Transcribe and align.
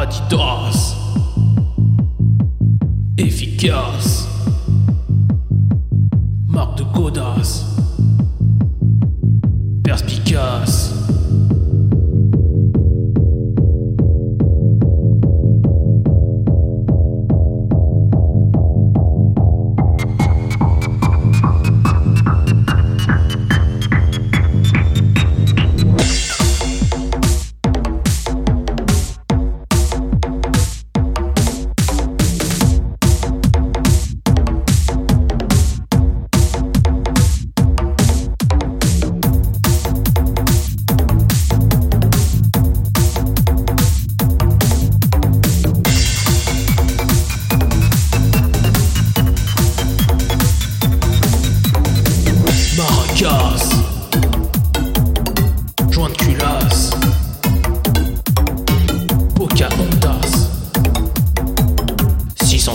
Adidas. 0.00 0.96
Efficace. 3.18 4.26
Marque 6.48 6.84
de 6.84 6.90
Godas. 6.90 7.69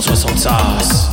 660 0.02 0.38
sas. 0.38 1.10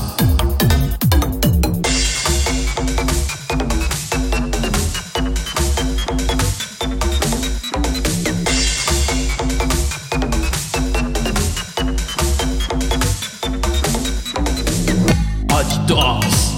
Adidas. 15.50 16.54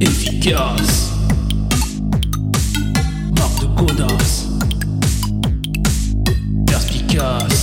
Efficace. 0.00 1.12
Marque 3.36 3.60
de 3.60 3.66
Godas. 3.74 4.48
Perspicace 6.66 7.57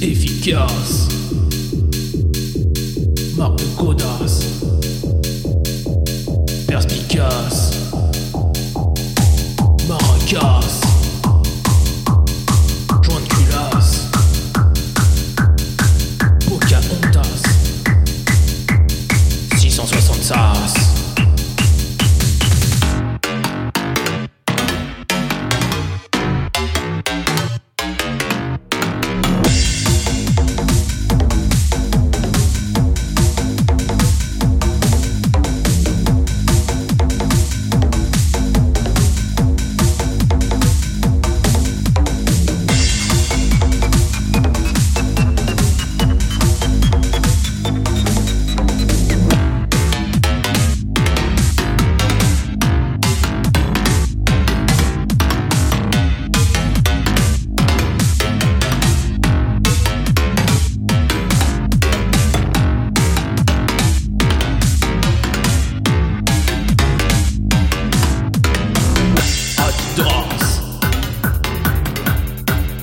Efficace. 0.00 1.08
Marque 3.36 3.56
de 3.56 3.76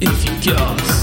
if 0.02 0.26
you 0.26 0.54
go. 0.54 0.95